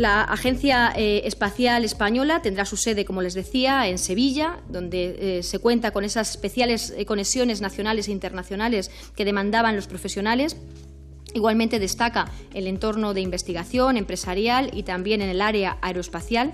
La 0.00 0.22
Agencia 0.22 0.94
eh, 0.96 1.20
Espacial 1.26 1.84
Española 1.84 2.40
tendrá 2.40 2.64
su 2.64 2.78
sede, 2.78 3.04
como 3.04 3.20
les 3.20 3.34
decía, 3.34 3.86
en 3.86 3.98
Sevilla, 3.98 4.60
donde 4.70 5.40
eh, 5.40 5.42
se 5.42 5.58
cuenta 5.58 5.90
con 5.90 6.04
esas 6.04 6.30
especiales 6.30 6.94
eh, 6.96 7.04
conexiones 7.04 7.60
nacionales 7.60 8.08
e 8.08 8.12
internacionales 8.12 8.90
que 9.14 9.26
demandaban 9.26 9.76
los 9.76 9.88
profesionales. 9.88 10.56
Igualmente 11.34 11.78
destaca 11.78 12.30
el 12.54 12.66
entorno 12.66 13.14
de 13.14 13.20
investigación 13.20 13.96
empresarial 13.96 14.70
y 14.72 14.82
también 14.82 15.22
en 15.22 15.28
el 15.28 15.40
área 15.40 15.78
aeroespacial. 15.80 16.52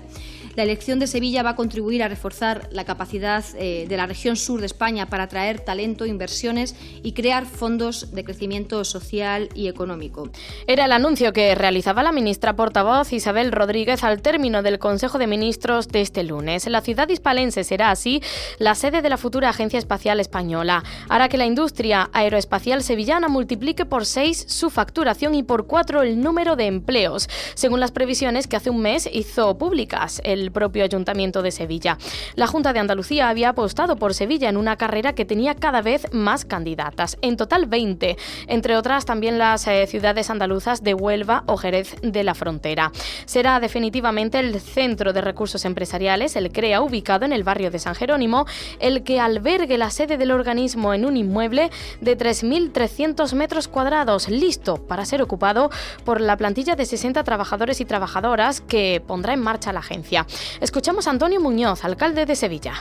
La 0.55 0.63
elección 0.63 0.97
de 0.97 1.05
Sevilla 1.05 1.43
va 1.43 1.51
a 1.51 1.55
contribuir 1.55 2.01
a 2.01 2.07
reforzar 2.07 2.67
la 2.71 2.83
capacidad 2.83 3.45
eh, 3.59 3.85
de 3.87 3.95
la 3.95 4.07
región 4.07 4.35
sur 4.35 4.59
de 4.59 4.65
España 4.65 5.05
para 5.05 5.23
atraer 5.23 5.59
talento, 5.59 6.07
inversiones 6.07 6.75
y 7.03 7.11
crear 7.11 7.45
fondos 7.45 8.11
de 8.11 8.23
crecimiento 8.23 8.83
social 8.83 9.49
y 9.53 9.67
económico. 9.67 10.31
Era 10.65 10.85
el 10.85 10.93
anuncio 10.93 11.31
que 11.31 11.53
realizaba 11.53 12.01
la 12.01 12.11
ministra 12.11 12.55
portavoz 12.55 13.13
Isabel 13.13 13.51
Rodríguez 13.51 14.03
al 14.03 14.23
término 14.23 14.63
del 14.63 14.79
Consejo 14.79 15.19
de 15.19 15.27
Ministros 15.27 15.89
de 15.89 16.01
este 16.01 16.23
lunes. 16.23 16.65
La 16.65 16.81
ciudad 16.81 17.07
hispalense 17.07 17.63
será 17.63 17.91
así 17.91 18.23
la 18.57 18.73
sede 18.73 19.03
de 19.03 19.09
la 19.09 19.17
futura 19.17 19.49
Agencia 19.49 19.77
Espacial 19.77 20.19
Española. 20.19 20.83
Hará 21.07 21.29
que 21.29 21.37
la 21.37 21.45
industria 21.45 22.09
aeroespacial 22.13 22.81
sevillana 22.81 23.27
multiplique 23.27 23.85
por 23.85 24.07
seis 24.07 24.43
su 24.47 24.66
facturación 24.69 25.35
y 25.35 25.43
por 25.43 25.67
cuatro 25.67 26.01
el 26.01 26.21
número 26.21 26.55
de 26.55 26.65
empleos, 26.65 27.29
según 27.53 27.79
las 27.79 27.91
previsiones 27.91 28.47
que 28.47 28.55
hace 28.55 28.69
un 28.69 28.81
mes 28.81 29.09
hizo 29.11 29.57
públicas 29.57 30.21
el 30.23 30.51
propio 30.51 30.83
Ayuntamiento 30.83 31.41
de 31.41 31.51
Sevilla. 31.51 31.97
La 32.35 32.47
Junta 32.47 32.73
de 32.73 32.79
Andalucía 32.79 33.29
había 33.29 33.49
apostado 33.49 33.95
por 33.95 34.13
Sevilla 34.13 34.49
en 34.49 34.57
una 34.57 34.77
carrera 34.77 35.13
que 35.13 35.25
tenía 35.25 35.55
cada 35.55 35.81
vez 35.81 36.05
más 36.11 36.45
candidatas, 36.45 37.17
en 37.21 37.37
total 37.37 37.65
20, 37.65 38.17
entre 38.47 38.77
otras 38.77 39.05
también 39.05 39.37
las 39.37 39.67
eh, 39.67 39.87
ciudades 39.87 40.29
andaluzas 40.29 40.83
de 40.83 40.93
Huelva 40.93 41.43
o 41.47 41.57
Jerez 41.57 41.95
de 42.01 42.23
la 42.23 42.35
Frontera. 42.35 42.91
Será 43.25 43.59
definitivamente 43.59 44.39
el 44.39 44.59
Centro 44.59 45.13
de 45.13 45.21
Recursos 45.21 45.65
Empresariales, 45.65 46.35
el 46.35 46.51
CREA, 46.51 46.81
ubicado 46.81 47.25
en 47.25 47.33
el 47.33 47.43
barrio 47.43 47.71
de 47.71 47.79
San 47.79 47.95
Jerónimo, 47.95 48.45
el 48.79 49.03
que 49.03 49.19
albergue 49.19 49.77
la 49.77 49.89
sede 49.89 50.17
del 50.17 50.31
organismo 50.31 50.93
en 50.93 51.05
un 51.05 51.17
inmueble 51.17 51.71
de 52.01 52.17
3.300 52.17 53.33
metros 53.33 53.67
cuadrados, 53.67 54.29
listo 54.29 54.56
para 54.87 55.05
ser 55.05 55.21
ocupado 55.21 55.69
por 56.03 56.21
la 56.21 56.37
plantilla 56.37 56.75
de 56.75 56.85
60 56.85 57.23
trabajadores 57.23 57.81
y 57.81 57.85
trabajadoras 57.85 58.61
que 58.61 59.01
pondrá 59.05 59.33
en 59.33 59.41
marcha 59.41 59.71
la 59.71 59.79
agencia. 59.79 60.25
Escuchamos 60.59 61.07
a 61.07 61.11
Antonio 61.11 61.39
Muñoz, 61.39 61.85
alcalde 61.85 62.25
de 62.25 62.35
Sevilla. 62.35 62.73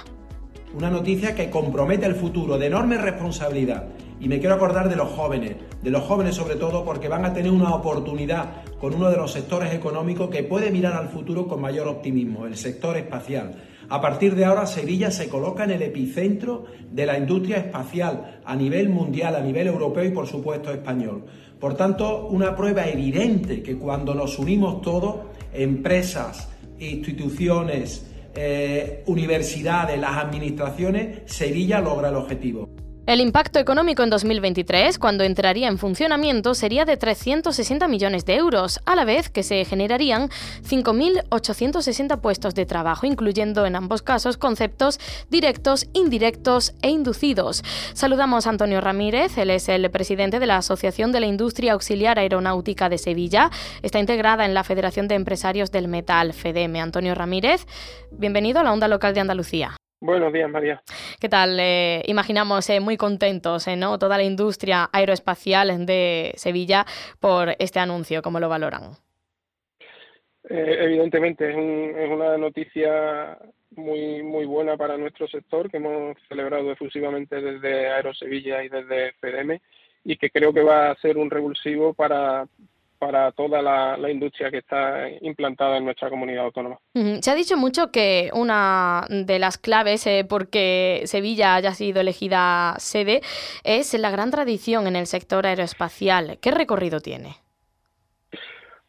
Una 0.75 0.91
noticia 0.91 1.35
que 1.35 1.49
compromete 1.49 2.07
el 2.07 2.15
futuro 2.15 2.59
de 2.59 2.67
enorme 2.67 2.99
responsabilidad. 2.99 3.85
Y 4.21 4.29
me 4.29 4.41
quiero 4.41 4.55
acordar 4.55 4.89
de 4.89 4.97
los 4.97 5.11
jóvenes, 5.11 5.57
de 5.83 5.91
los 5.91 6.03
jóvenes 6.05 6.35
sobre 6.35 6.57
todo 6.57 6.85
porque 6.85 7.09
van 7.09 7.25
a 7.25 7.33
tener 7.33 7.53
una 7.53 7.75
oportunidad 7.75 8.63
con 8.81 8.95
uno 8.95 9.11
de 9.11 9.17
los 9.17 9.33
sectores 9.33 9.73
económicos 9.75 10.31
que 10.31 10.43
puede 10.43 10.71
mirar 10.71 10.95
al 10.95 11.09
futuro 11.09 11.47
con 11.47 11.61
mayor 11.61 11.89
optimismo, 11.89 12.47
el 12.47 12.57
sector 12.57 12.97
espacial. 12.97 13.55
A 13.89 14.01
partir 14.01 14.34
de 14.34 14.45
ahora 14.45 14.67
Sevilla 14.67 15.11
se 15.11 15.29
coloca 15.29 15.65
en 15.65 15.70
el 15.70 15.83
epicentro 15.83 16.65
de 16.91 17.06
la 17.06 17.19
industria 17.19 17.59
espacial 17.59 18.41
a 18.45 18.56
nivel 18.56 18.89
mundial, 18.89 19.37
a 19.37 19.41
nivel 19.41 19.69
europeo 19.69 20.05
y 20.05 20.11
por 20.11 20.27
supuesto 20.27 20.73
español. 20.73 21.25
Por 21.61 21.75
tanto, 21.75 22.27
una 22.27 22.55
prueba 22.56 22.87
evidente 22.87 23.62
que 23.62 23.77
cuando 23.77 24.15
nos 24.15 24.38
unimos 24.38 24.83
todos, 24.83 25.16
empresas, 25.53 26.49
instituciones, 26.78 28.06
eh, 28.34 29.03
universidades, 29.06 29.99
las 29.99 30.16
administraciones, 30.16 31.21
Sevilla 31.25 31.81
logra 31.81 32.09
el 32.09 32.16
objetivo. 32.16 32.69
El 33.06 33.21
impacto 33.21 33.61
económico 33.61 34.03
en 34.03 34.11
2023, 34.11 34.99
cuando 34.99 35.22
entraría 35.22 35.69
en 35.69 35.78
funcionamiento, 35.78 36.55
sería 36.55 36.84
de 36.84 36.97
360 36.97 37.87
millones 37.87 38.25
de 38.25 38.34
euros, 38.34 38.81
a 38.84 38.97
la 38.97 39.05
vez 39.05 39.28
que 39.28 39.44
se 39.44 39.65
generarían 39.65 40.28
5.860 40.69 42.21
puestos 42.21 42.56
de 42.56 42.67
trabajo, 42.67 43.06
incluyendo 43.06 43.65
en 43.65 43.77
ambos 43.77 44.03
casos 44.03 44.37
conceptos 44.37 44.99
directos, 45.31 45.87
indirectos 45.93 46.75
e 46.83 46.91
inducidos. 46.91 47.62
Saludamos 47.94 48.49
a 48.49 48.50
Antonio 48.50 48.81
Ramírez, 48.81 49.38
él 49.38 49.50
es 49.50 49.69
el 49.69 49.88
presidente 49.93 50.41
de 50.41 50.47
la 50.47 50.56
Asociación 50.56 51.12
de 51.12 51.21
la 51.21 51.27
Industria 51.27 51.75
Auxiliar 51.75 52.19
Aeronáutica 52.19 52.88
de 52.88 52.99
Sevilla. 52.99 53.53
Está 53.83 54.00
integrada 54.00 54.44
en 54.44 54.53
la 54.53 54.65
Federación 54.65 55.06
de 55.06 55.15
Empresarios 55.15 55.71
del 55.71 55.87
Metal, 55.87 56.33
FEDEME. 56.33 56.81
Antonio 56.81 57.15
Ramírez, 57.15 57.69
bienvenido 58.11 58.59
a 58.59 58.65
la 58.65 58.73
Onda 58.73 58.88
Local 58.88 59.15
de 59.15 59.21
Andalucía. 59.21 59.77
Buenos 60.06 60.33
días, 60.33 60.49
María. 60.49 60.81
¿Qué 61.21 61.28
tal? 61.28 61.59
Eh, 61.59 62.00
imaginamos 62.06 62.71
eh, 62.71 62.78
muy 62.78 62.97
contentos, 62.97 63.67
eh, 63.67 63.75
¿no? 63.75 63.99
Toda 63.99 64.17
la 64.17 64.22
industria 64.22 64.89
aeroespacial 64.93 65.84
de 65.84 66.33
Sevilla 66.37 66.87
por 67.19 67.56
este 67.59 67.81
anuncio. 67.81 68.22
¿Cómo 68.22 68.39
lo 68.39 68.49
valoran? 68.49 68.93
evidentemente, 70.49 71.50
es, 71.50 71.56
una 72.09 72.39
noticia 72.39 73.37
muy, 73.72 74.22
muy 74.22 74.44
buena 74.44 74.77
para 74.77 74.97
nuestro 74.97 75.27
sector 75.27 75.69
que 75.69 75.78
hemos 75.78 76.17
celebrado 76.28 76.71
efusivamente 76.71 77.41
desde 77.41 77.88
Aerosevilla 77.88 78.62
y 78.62 78.69
desde 78.69 79.12
FEDEME 79.15 79.61
y 80.05 80.17
que 80.17 80.31
creo 80.31 80.53
que 80.53 80.62
va 80.62 80.93
a 80.93 80.97
ser 80.99 81.19
un 81.19 81.31
revulsivo 81.31 81.94
para, 81.94 82.47
para 82.99 83.33
toda 83.33 83.62
la, 83.62 84.11
industria 84.11 84.51
que 84.51 84.59
está 84.59 85.09
implantada 85.21 85.77
en 85.77 85.84
nuestra 85.84 86.09
comunidad 86.09 86.45
autónoma. 86.45 86.79
Se 86.95 87.31
ha 87.31 87.34
dicho 87.34 87.57
mucho 87.57 87.91
que 87.91 88.31
una 88.33 89.07
de 89.09 89.39
las 89.39 89.59
claves 89.59 90.07
eh, 90.07 90.25
porque 90.29 91.03
Sevilla 91.05 91.55
haya 91.55 91.73
sido 91.73 92.01
elegida 92.01 92.75
sede 92.79 93.21
es 93.65 93.95
la 93.95 94.11
gran 94.11 94.31
tradición 94.31 94.87
en 94.87 94.97
el 94.97 95.06
sector 95.06 95.47
aeroespacial. 95.47 96.39
¿Qué 96.41 96.51
recorrido 96.51 97.01
tiene? 97.01 97.37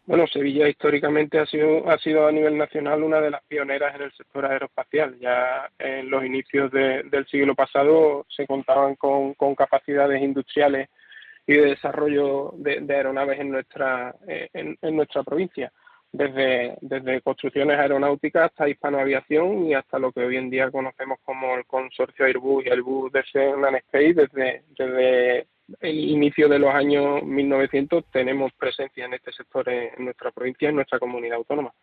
Bueno, 0.05 0.25
Sevilla 0.27 0.69
históricamente 0.69 1.37
ha 1.37 1.45
sido, 1.45 1.89
ha 1.89 1.97
sido 1.97 2.27
a 2.27 2.31
nivel 2.31 2.57
nacional 2.57 3.03
una 3.03 3.19
de 3.19 3.29
las 3.29 3.43
pioneras 3.43 3.93
en 3.95 4.03
el 4.03 4.11
sector 4.13 4.45
aeroespacial. 4.45 5.19
Ya 5.19 5.69
en 5.79 6.09
los 6.09 6.23
inicios 6.23 6.71
del 6.71 7.27
siglo 7.29 7.55
pasado 7.55 8.25
se 8.29 8.47
contaban 8.47 8.95
con 8.95 9.55
capacidades 9.55 10.21
industriales 10.21 10.87
y 11.47 11.53
de 11.53 11.65
desarrollo 11.67 12.53
de, 12.57 12.85
aeronaves 12.93 13.39
en 13.39 13.49
nuestra, 13.51 14.13
eh, 14.27 14.49
en, 14.53 14.95
nuestra 14.95 15.23
provincia, 15.23 15.71
desde, 16.11 16.77
desde 16.81 17.21
construcciones 17.21 17.79
aeronáuticas 17.79 18.51
hasta 18.51 18.67
hispanoaviación 18.67 19.65
y 19.65 19.73
hasta 19.73 19.97
lo 19.97 20.11
que 20.11 20.25
hoy 20.25 20.35
en 20.35 20.49
día 20.49 20.69
conocemos 20.69 21.19
como 21.23 21.55
el 21.55 21.65
consorcio 21.65 22.25
Airbus 22.25 22.65
y 22.65 22.69
Airbus 22.69 23.13
DC 23.13 23.53
Space, 23.77 24.13
desde, 24.13 24.63
desde 24.77 25.47
el 25.81 25.99
inicio 25.99 26.47
de 26.47 26.59
los 26.59 26.73
años 26.73 27.23
1900 27.23 28.05
tenemos 28.11 28.51
presencia 28.53 29.05
en 29.05 29.13
este 29.13 29.33
sector 29.33 29.67
en, 29.69 30.05
nuestra 30.05 30.31
provincia, 30.31 30.69
en 30.69 30.75
nuestra 30.75 30.99
comunidad 30.99 31.37
autónoma. 31.37 31.73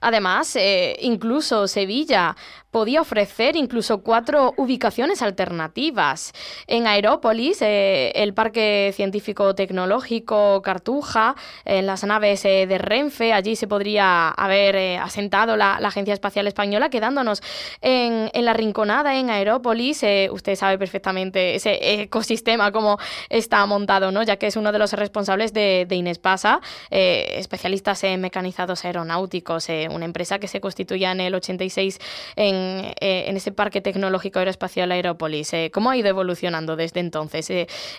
Además, 0.00 0.56
eh, 0.56 0.96
incluso 1.00 1.68
Sevilla 1.68 2.34
podía 2.70 3.00
ofrecer 3.00 3.56
incluso 3.56 4.02
cuatro 4.02 4.54
ubicaciones 4.56 5.22
alternativas. 5.22 6.32
En 6.66 6.86
Aerópolis, 6.86 7.60
eh, 7.62 8.12
el 8.14 8.34
Parque 8.34 8.92
Científico 8.94 9.54
Tecnológico 9.54 10.62
Cartuja, 10.62 11.34
en 11.64 11.86
las 11.86 12.04
naves 12.04 12.44
eh, 12.44 12.66
de 12.66 12.78
Renfe, 12.78 13.32
allí 13.32 13.56
se 13.56 13.66
podría 13.66 14.28
haber 14.28 15.00
asentado 15.00 15.56
la, 15.56 15.76
Agencia 15.86 16.14
Espacial 16.14 16.48
Española, 16.48 16.90
quedándonos 16.90 17.42
en, 17.80 18.28
en 18.34 18.44
la 18.44 18.52
Rinconada, 18.54 19.14
en 19.20 19.30
Aerópolis. 19.30 20.04
usted 20.30 20.56
sabe 20.56 20.78
perfectamente 20.78 21.54
ese 21.54 22.02
ecosistema 22.02 22.72
como 22.72 22.85
está 23.28 23.64
montado, 23.66 24.12
¿no? 24.12 24.22
ya 24.22 24.36
que 24.36 24.46
es 24.46 24.56
uno 24.56 24.72
de 24.72 24.78
los 24.78 24.92
responsables 24.92 25.52
de, 25.52 25.86
Inespasa, 25.90 26.60
eh, 26.90 27.38
especialistas 27.38 28.04
en 28.04 28.20
mecanizados 28.20 28.84
aeronáuticos, 28.84 29.68
eh, 29.68 29.88
una 29.90 30.04
empresa 30.04 30.38
que 30.38 30.48
se 30.48 30.60
constituía 30.60 31.12
en 31.12 31.20
el 31.20 31.34
86 31.34 31.98
en, 32.36 32.92
eh, 33.00 33.24
en 33.28 33.36
ese 33.36 33.52
parque 33.52 33.80
tecnológico 33.80 34.38
aeroespacial 34.38 34.92
Aerópolis. 34.92 35.52
¿Cómo 35.72 35.90
ha 35.90 35.96
ido 35.96 36.08
evolucionando 36.08 36.76
desde 36.76 37.00
entonces 37.00 37.50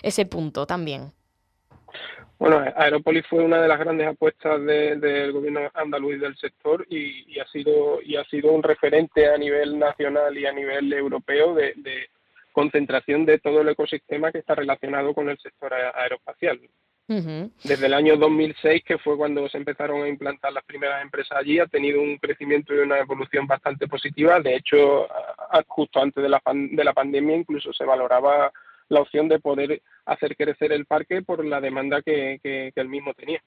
ese 0.02 0.26
punto 0.26 0.66
también? 0.66 1.12
Bueno, 2.38 2.64
Aerópolis 2.76 3.26
fue 3.26 3.42
una 3.42 3.60
de 3.60 3.66
las 3.66 3.80
grandes 3.80 4.06
apuestas 4.06 4.64
del 4.64 5.32
gobierno 5.32 5.68
andaluz 5.74 6.20
del 6.20 6.36
sector 6.36 6.86
y, 6.88 7.38
ha 7.40 7.46
sido 7.48 8.00
y 8.00 8.14
ha 8.14 8.24
sido 8.26 8.52
un 8.52 8.62
referente 8.62 9.26
a 9.26 9.36
nivel 9.36 9.76
nacional 9.76 10.38
y 10.38 10.46
a 10.46 10.52
nivel 10.52 10.92
europeo 10.92 11.54
de, 11.54 11.74
concentración 12.58 13.24
de 13.24 13.38
todo 13.38 13.60
el 13.60 13.68
ecosistema 13.68 14.32
que 14.32 14.38
está 14.38 14.56
relacionado 14.56 15.14
con 15.14 15.28
el 15.28 15.38
sector 15.38 15.72
aeroespacial. 15.72 16.58
Desde 17.06 17.86
el 17.86 17.94
año 17.94 18.16
2006, 18.16 18.82
que 18.84 18.98
fue 18.98 19.16
cuando 19.16 19.48
se 19.48 19.58
empezaron 19.58 20.02
a 20.02 20.08
implantar 20.08 20.52
las 20.52 20.64
primeras 20.64 21.00
empresas 21.00 21.38
allí, 21.38 21.60
ha 21.60 21.68
tenido 21.68 22.02
un 22.02 22.18
crecimiento 22.18 22.74
y 22.74 22.78
una 22.78 22.98
evolución 22.98 23.46
bastante 23.46 23.86
positiva. 23.86 24.40
De 24.40 24.56
hecho, 24.56 25.06
justo 25.68 26.02
antes 26.02 26.20
de 26.20 26.28
la, 26.28 26.42
de 26.44 26.84
la 26.84 26.92
pandemia 26.92 27.36
incluso 27.36 27.72
se 27.72 27.84
valoraba 27.84 28.52
la 28.88 29.00
opción 29.02 29.28
de 29.28 29.38
poder 29.38 29.80
hacer 30.06 30.36
crecer 30.36 30.72
el 30.72 30.84
parque 30.84 31.22
por 31.22 31.44
la 31.44 31.60
demanda 31.60 32.02
que, 32.02 32.40
que, 32.42 32.72
que 32.74 32.80
el 32.80 32.88
mismo 32.88 33.14
tenía. 33.14 33.40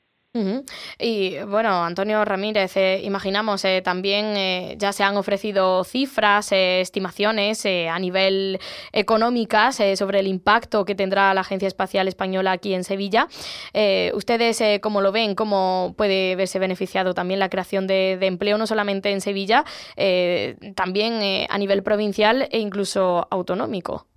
Y 0.98 1.40
bueno, 1.40 1.84
Antonio 1.84 2.24
Ramírez, 2.24 2.78
eh, 2.78 3.02
imaginamos 3.04 3.66
eh, 3.66 3.82
también 3.84 4.38
eh, 4.38 4.76
ya 4.78 4.94
se 4.94 5.04
han 5.04 5.18
ofrecido 5.18 5.84
cifras, 5.84 6.54
estimaciones 6.54 7.66
a 7.66 8.00
nivel 8.00 8.60
económicas 8.94 9.82
sobre 9.96 10.20
el 10.20 10.28
impacto 10.28 10.86
que 10.86 10.96
tendrá 10.96 11.34
la 11.34 11.42
Agencia 11.42 11.68
Espacial 11.68 12.08
Española 12.08 12.54
aquí 12.54 12.74
en 12.74 12.84
Sevilla. 12.84 13.28
¿Ustedes 14.14 14.80
cómo 14.82 15.02
lo 15.02 15.12
ven? 15.12 15.36
¿Cómo 15.36 15.96
puede 15.98 16.36
verse 16.36 16.60
beneficiado 16.60 17.14
también 17.14 17.40
la 17.40 17.50
creación 17.50 17.88
de, 17.88 18.18
de 18.20 18.28
empleo, 18.28 18.58
no 18.58 18.68
solamente 18.68 19.12
en 19.12 19.22
Sevilla, 19.22 19.66
también 20.76 21.48
a 21.50 21.58
nivel 21.58 21.84
provincial 21.84 22.48
e 22.52 22.60
incluso 22.60 23.28
autonómico? 23.30 24.08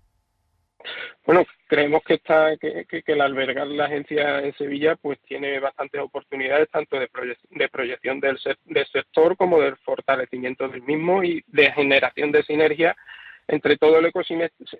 Bueno, 1.26 1.46
creemos 1.68 2.02
que, 2.02 2.14
está, 2.14 2.54
que, 2.58 2.84
que, 2.84 3.02
el 3.06 3.20
albergar 3.22 3.66
la 3.66 3.86
agencia 3.86 4.40
en 4.40 4.54
Sevilla 4.54 4.94
pues 4.96 5.18
tiene 5.20 5.58
bastantes 5.58 6.00
oportunidades 6.02 6.68
tanto 6.70 6.98
de, 6.98 7.08
de 7.50 7.68
proyección 7.70 8.20
del, 8.20 8.38
sector 8.92 9.34
como 9.36 9.58
del 9.58 9.76
fortalecimiento 9.78 10.68
del 10.68 10.82
mismo 10.82 11.24
y 11.24 11.42
de 11.46 11.72
generación 11.72 12.30
de 12.30 12.42
sinergia 12.42 12.94
entre 13.48 13.76
todo 13.76 13.98
el 13.98 14.10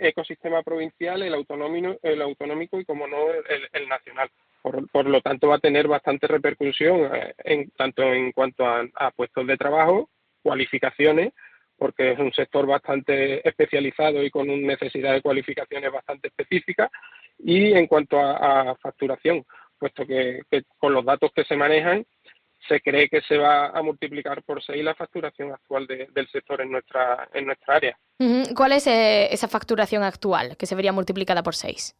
ecosistema 0.00 0.62
provincial, 0.62 1.23
el 1.23 1.35
autonómico, 1.35 1.99
el 2.02 2.20
autonómico 2.23 2.79
y, 2.79 2.85
como 2.85 3.06
no, 3.06 3.26
el, 3.31 3.88
nacional. 3.88 4.31
Por, 4.62 4.88
por, 4.91 5.06
lo 5.06 5.20
tanto, 5.20 5.49
va 5.49 5.56
a 5.56 5.61
tener 5.61 5.87
bastante 5.87 6.26
repercusión 6.26 7.14
eh, 7.14 7.35
en, 7.44 7.70
tanto 7.73 8.02
en 8.02 8.32
cuanto 8.32 8.67
a 8.67 9.11
puestos 9.11 9.46
de 9.46 9.58
trabajo, 9.58 10.08
cualificaciones, 10.43 11.35
porque 11.76 12.12
es 12.12 12.19
un 12.19 12.32
sector 12.32 12.67
bastante 12.67 13.47
especializado 13.47 14.23
y 14.23 14.31
con 14.31 14.49
una 14.49 14.67
necesidad 14.69 15.12
de 15.12 15.23
cualificaciones 15.23 15.93
bastante 15.93 16.29
específicas. 16.29 16.91
Y 17.38 17.73
en 17.73 17.87
cuanto 17.87 18.19
a, 18.19 18.76
facturación, 18.76 19.44
puesto 19.79 20.06
que, 20.06 20.43
con 20.79 20.93
los 20.93 21.05
datos 21.05 21.32
que 21.35 21.44
se 21.44 21.56
manejan, 21.56 22.06
se 22.69 22.81
cree 22.81 23.09
que 23.09 23.21
se 23.23 23.37
va 23.37 23.69
a 23.69 23.82
multiplicar 23.82 24.43
por 24.43 24.62
seis 24.62 24.82
la 24.82 24.94
facturación 24.94 25.53
actual 25.53 25.87
del 25.87 26.29
sector 26.29 26.62
en 26.62 26.71
nuestra, 26.71 27.29
en 27.35 27.47
nuestra 27.47 27.77
área. 27.77 27.99
¿Cuál 28.56 28.73
es 28.73 28.87
eh, 28.87 29.29
esa 29.32 29.49
facturación 29.49 30.03
actual 30.03 30.56
que 30.56 30.67
se 30.67 30.75
vería 30.75 30.93
multiplicada 30.93 31.43
por 31.43 31.55
seis? 31.55 31.94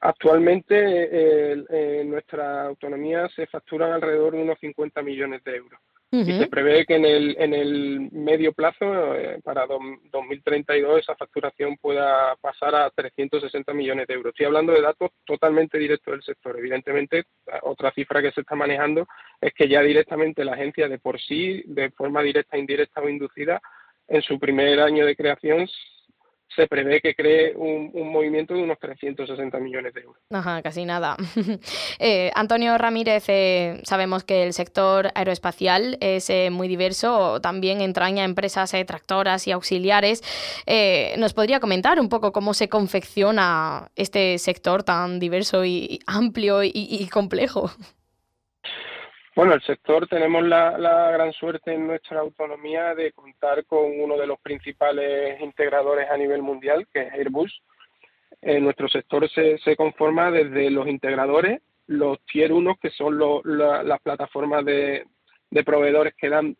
Actualmente 0.00 0.74
eh, 0.76 1.64
en 1.70 2.10
nuestra 2.10 2.66
autonomía 2.66 3.28
se 3.34 3.46
facturan 3.46 3.92
alrededor 3.92 4.34
de 4.34 4.42
unos 4.42 4.58
50 4.60 5.00
millones 5.02 5.42
de 5.44 5.56
euros. 5.56 5.80
Y 6.24 6.38
se 6.38 6.46
prevé 6.46 6.84
que 6.86 6.96
en 6.96 7.04
el, 7.04 7.36
en 7.38 7.52
el 7.52 8.08
medio 8.12 8.52
plazo, 8.52 9.14
eh, 9.14 9.38
para 9.42 9.66
2032, 9.66 11.00
esa 11.00 11.16
facturación 11.16 11.76
pueda 11.76 12.34
pasar 12.36 12.74
a 12.74 12.90
360 12.90 13.72
millones 13.74 14.06
de 14.06 14.14
euros. 14.14 14.30
Estoy 14.30 14.46
hablando 14.46 14.72
de 14.72 14.80
datos 14.80 15.10
totalmente 15.24 15.78
directos 15.78 16.12
del 16.12 16.22
sector. 16.22 16.58
Evidentemente, 16.58 17.24
otra 17.62 17.92
cifra 17.92 18.22
que 18.22 18.32
se 18.32 18.40
está 18.40 18.54
manejando 18.54 19.06
es 19.40 19.52
que 19.54 19.68
ya 19.68 19.82
directamente 19.82 20.44
la 20.44 20.52
agencia 20.52 20.88
de 20.88 20.98
por 20.98 21.20
sí, 21.20 21.62
de 21.66 21.90
forma 21.90 22.22
directa, 22.22 22.56
indirecta 22.56 23.00
o 23.00 23.08
inducida, 23.08 23.60
en 24.08 24.22
su 24.22 24.38
primer 24.38 24.80
año 24.80 25.04
de 25.04 25.16
creación 25.16 25.66
se 26.54 26.66
prevé 26.66 27.00
que 27.00 27.14
cree 27.14 27.54
un, 27.54 27.90
movimiento 28.10 28.54
de 28.54 28.62
unos 28.62 28.78
360 28.78 29.58
millones 29.58 29.92
de 29.94 30.00
euros. 30.00 30.22
Ajá, 30.30 30.62
casi 30.62 30.84
nada. 30.84 31.16
Eh, 31.98 32.30
Antonio 32.34 32.76
Ramírez, 32.76 33.24
eh, 33.28 33.80
sabemos 33.84 34.22
que 34.22 34.42
el 34.42 34.52
sector 34.52 35.10
aeroespacial 35.14 35.96
es 36.00 36.28
eh, 36.28 36.50
muy 36.50 36.68
diverso, 36.68 37.40
también 37.40 37.80
entraña 37.80 38.24
empresas 38.24 38.72
tractoras 38.86 39.46
y 39.46 39.52
auxiliares. 39.52 40.22
¿Nos 41.18 41.32
podría 41.32 41.58
comentar 41.60 41.98
un 41.98 42.08
poco 42.08 42.32
cómo 42.32 42.52
se 42.54 42.68
confecciona 42.68 43.90
este 43.96 44.38
sector 44.38 44.82
tan 44.82 45.18
diverso 45.18 45.64
y 45.64 46.00
amplio 46.06 46.62
y 46.62 47.08
complejo? 47.10 47.70
Bueno, 49.36 49.52
el 49.52 49.60
sector 49.64 50.08
tenemos 50.08 50.42
la, 50.44 51.10
gran 51.12 51.30
suerte 51.34 51.74
en 51.74 51.86
nuestra 51.86 52.20
autonomía 52.20 52.94
de 52.94 53.12
contar 53.12 53.66
con 53.66 54.00
uno 54.00 54.16
de 54.16 54.26
los 54.26 54.40
principales 54.40 55.38
integradores 55.42 56.08
a 56.08 56.16
nivel 56.16 56.40
mundial, 56.40 56.88
que 56.90 57.02
es 57.02 57.12
Airbus. 57.12 57.62
Eh, 58.40 58.58
nuestro 58.60 58.88
sector 58.88 59.28
se, 59.28 59.58
se, 59.58 59.76
conforma 59.76 60.30
desde 60.30 60.70
los 60.70 60.88
integradores, 60.88 61.60
los 61.86 62.18
Tier 62.24 62.50
1, 62.50 62.76
que 62.80 62.88
son 62.88 63.18
las 63.44 64.00
plataformas 64.00 64.64
de, 64.64 65.04
proveedores 65.66 66.14
que 66.14 66.30
dan 66.30 66.56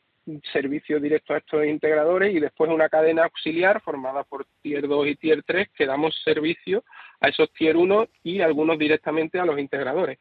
servicio 0.52 1.00
directo 1.00 1.32
a 1.32 1.38
estos 1.38 1.64
integradores, 1.64 2.34
y 2.34 2.40
después 2.40 2.70
una 2.70 2.90
cadena 2.90 3.24
auxiliar 3.24 3.80
formada 3.80 4.22
por 4.24 4.44
Tier 4.60 4.86
2 4.86 5.06
y 5.06 5.16
Tier 5.16 5.42
3, 5.44 5.70
que 5.70 5.86
damos 5.86 6.14
servicio 6.22 6.84
a 7.20 7.28
esos 7.28 7.50
Tier 7.54 7.74
1 7.74 8.06
y 8.22 8.42
algunos 8.42 8.78
directamente 8.78 9.40
a 9.40 9.46
los 9.46 9.58
integradores. 9.58 10.18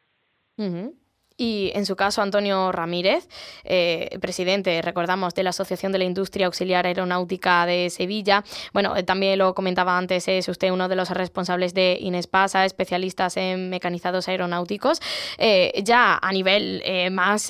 Y 1.38 1.70
en 1.74 1.84
su 1.84 1.96
caso, 1.96 2.22
Antonio 2.22 2.72
Ramírez, 2.72 3.28
eh, 3.64 4.18
presidente, 4.22 4.80
recordamos, 4.80 5.34
de 5.34 5.42
la 5.42 5.50
Asociación 5.50 5.92
de 5.92 5.98
la 5.98 6.04
Industria 6.04 6.46
Auxiliar 6.46 6.86
Aeronáutica 6.86 7.66
de 7.66 7.90
Sevilla. 7.90 8.42
Bueno, 8.72 8.96
eh, 8.96 9.02
también 9.02 9.38
lo 9.38 9.54
comentaba 9.54 9.98
antes, 9.98 10.28
es 10.28 10.48
usted 10.48 10.70
uno 10.70 10.88
de 10.88 10.96
los 10.96 11.10
responsables 11.10 11.74
de 11.74 11.98
Inespasa, 12.00 12.64
especialistas 12.64 13.36
en 13.36 13.68
mecanizados 13.68 14.28
aeronáuticos. 14.28 15.00
Eh, 15.36 15.82
ya 15.84 16.18
a 16.20 16.32
nivel 16.32 16.82
más 17.10 17.48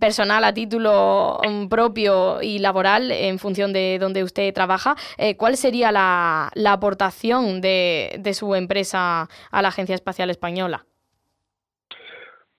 personal, 0.00 0.44
a 0.44 0.54
título 0.54 1.40
mm, 1.46 1.68
propio 1.68 2.40
y 2.40 2.58
laboral, 2.58 3.10
en 3.12 3.38
función 3.38 3.72
de 3.74 3.98
donde 4.00 4.24
usted 4.24 4.54
trabaja, 4.54 4.96
¿cuál 5.36 5.56
sería 5.56 5.92
la, 5.92 6.50
aportación 6.64 7.60
de 7.60 8.32
su 8.34 8.54
empresa 8.54 9.28
a 9.50 9.62
la 9.62 9.68
Agencia 9.68 9.94
Espacial 9.94 10.30
Española? 10.30 10.87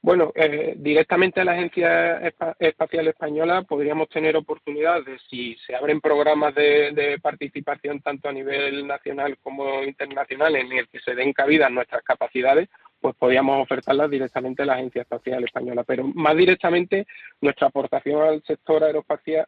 Bueno, 0.02 0.32
eh, 0.34 0.76
directamente 0.78 1.42
a 1.42 1.44
la 1.44 1.52
Agencia 1.52 2.22
Espacial 2.58 3.10
Española 3.10 3.64
podríamos 3.64 4.08
tener 4.08 4.38
oportunidades 4.38 5.22
si 5.30 5.56
se 5.56 5.76
abren 5.76 6.00
programas 6.00 6.56
de, 6.56 7.20
participación 7.22 8.00
tanto 8.00 8.30
a 8.30 8.32
nivel 8.32 8.88
nacional 8.88 9.38
como 9.44 9.84
internacional 9.84 10.56
en 10.56 10.72
el 10.72 10.88
que 10.88 11.00
se 11.02 11.16
den 11.16 11.34
cabida 11.34 11.70
nuestras 11.70 12.02
capacidades, 12.04 12.70
pues 13.02 13.14
podríamos 13.18 13.62
ofertarlas 13.62 14.10
directamente 14.10 14.64
a 14.64 14.68
la 14.68 14.74
Agencia 14.76 15.02
Espacial 15.02 15.44
Española. 15.44 15.84
Pero 15.84 16.06
más 16.06 16.38
directamente, 16.38 17.06
nuestra 17.42 17.68
aportación 17.68 18.22
al 18.22 18.42
sector 18.44 18.82
aeroespacial 18.86 19.46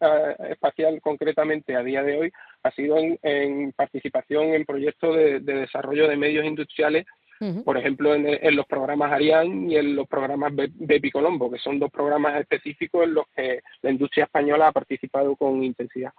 espacial, 0.49 0.99
concretamente 1.01 1.77
a 1.77 1.83
día 1.83 2.03
de 2.03 2.17
hoy, 2.17 2.31
ha 2.63 2.71
sido 2.71 2.97
en, 2.97 3.71
participación 3.71 4.53
en 4.53 4.65
proyectos 4.65 5.15
de 5.15 5.39
desarrollo 5.39 6.09
de 6.09 6.17
medios 6.17 6.45
industriales 6.45 7.05
por 7.63 7.77
ejemplo, 7.77 8.13
en, 8.13 8.55
los 8.55 8.65
programas 8.67 9.11
Ariane 9.11 9.73
y 9.73 9.75
en 9.75 9.95
los 9.95 10.07
programas 10.07 10.53
Bepi 10.55 11.09
Colombo, 11.09 11.49
que 11.49 11.57
son 11.57 11.79
dos 11.79 11.89
programas 11.91 12.39
específicos 12.39 13.03
en 13.03 13.15
los 13.15 13.25
que 13.35 13.61
la 13.81 13.91
industria 13.91 14.25
española 14.25 14.67
ha 14.67 14.71
participado 14.71 15.35
con 15.35 15.63
intensidad. 15.63 16.11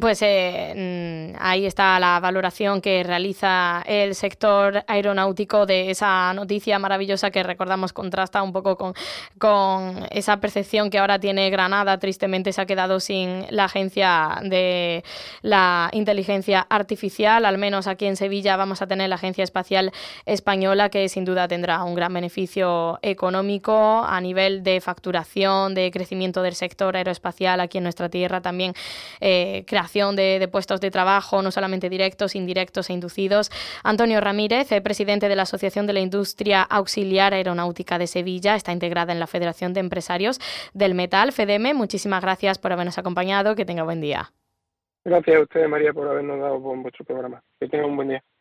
Pues 0.00 0.22
eh, 0.22 1.34
mm, 1.34 1.36
ahí 1.40 1.66
está 1.66 1.98
la 2.00 2.20
valoración 2.20 2.80
que 2.80 3.02
realiza 3.02 3.82
el 3.86 4.14
sector 4.14 4.82
aeronáutico 4.86 5.66
de 5.66 5.90
esa 5.90 6.32
noticia 6.32 6.78
maravillosa 6.78 7.30
que 7.30 7.42
recordamos 7.42 7.92
contrasta 7.92 8.42
un 8.42 8.52
poco 8.52 8.76
con, 8.76 8.94
con 9.38 10.06
esa 10.10 10.38
percepción 10.38 10.90
que 10.90 10.98
ahora 10.98 11.18
tiene 11.18 11.50
Granada. 11.50 11.98
Tristemente 11.98 12.52
se 12.52 12.60
ha 12.60 12.66
quedado 12.66 13.00
sin 13.00 13.44
la 13.50 13.64
agencia 13.64 14.38
de 14.42 15.04
la 15.42 15.90
inteligencia 15.92 16.66
artificial. 16.68 17.44
Al 17.44 17.58
menos 17.58 17.86
aquí 17.86 18.06
en 18.06 18.16
Sevilla 18.16 18.56
vamos 18.56 18.80
a 18.80 18.86
tener 18.86 19.08
la 19.08 19.16
Agencia 19.16 19.44
Espacial 19.44 19.92
Española 20.24 20.88
que 20.88 21.08
sin 21.08 21.24
duda 21.24 21.48
tendrá 21.48 21.82
un 21.84 21.94
gran 21.94 22.12
beneficio 22.14 22.98
económico 23.02 24.02
a 24.06 24.20
nivel 24.20 24.62
de 24.62 24.80
facturación, 24.80 25.74
de 25.74 25.90
crecimiento 25.90 26.42
del 26.42 26.54
sector 26.54 26.96
aeroespacial 26.96 27.60
aquí 27.60 27.78
en 27.78 27.84
nuestra 27.84 28.08
tierra 28.08 28.40
también 28.40 28.74
eh, 29.20 29.64
creación 29.66 30.16
de, 30.16 30.48
puestos 30.50 30.80
de 30.80 30.90
trabajo, 30.90 31.42
no 31.42 31.50
solamente 31.50 31.88
directos, 31.88 32.34
indirectos 32.34 32.90
e 32.90 32.92
inducidos. 32.92 33.50
Antonio 33.82 34.20
Ramírez, 34.20 34.70
eh, 34.72 34.80
presidente 34.80 35.28
de 35.28 35.36
la 35.36 35.42
Asociación 35.42 35.86
de 35.86 35.92
la 35.92 36.00
Industria 36.00 36.62
Auxiliar 36.62 37.34
Aeronáutica 37.34 37.98
de 37.98 38.06
Sevilla, 38.06 38.54
está 38.54 38.72
integrada 38.72 39.12
en 39.12 39.20
la 39.20 39.26
Federación 39.26 39.74
de 39.74 39.80
Empresarios 39.80 40.40
del 40.74 40.94
Metal, 40.94 41.32
FEDEME. 41.32 41.74
Muchísimas 41.74 42.22
gracias 42.22 42.58
por 42.58 42.72
habernos 42.72 42.98
acompañado. 42.98 43.54
Que 43.54 43.64
tenga 43.64 43.82
buen 43.82 44.00
día. 44.00 44.32
Gracias 45.04 45.36
a 45.36 45.40
usted, 45.40 45.66
María, 45.66 45.92
por 45.92 46.08
habernos 46.08 46.38
dado 46.40 46.62
por 46.62 46.76
vuestro 46.78 47.04
programa. 47.04 47.42
Que 47.58 47.68
tenga 47.68 47.86
un 47.86 47.96
buen 47.96 48.08
día. 48.08 48.22